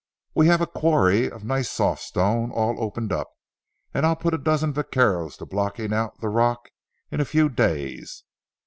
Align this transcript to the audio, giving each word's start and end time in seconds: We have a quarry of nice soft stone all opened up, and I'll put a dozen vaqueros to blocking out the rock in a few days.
We 0.33 0.47
have 0.47 0.61
a 0.61 0.65
quarry 0.65 1.29
of 1.29 1.43
nice 1.43 1.69
soft 1.69 2.01
stone 2.01 2.49
all 2.49 2.81
opened 2.83 3.13
up, 3.13 3.29
and 3.93 4.03
I'll 4.03 4.15
put 4.15 4.33
a 4.33 4.39
dozen 4.39 4.73
vaqueros 4.73 5.37
to 5.37 5.45
blocking 5.45 5.93
out 5.93 6.21
the 6.21 6.27
rock 6.29 6.69
in 7.11 7.21
a 7.21 7.23
few 7.25 7.49
days. 7.49 8.23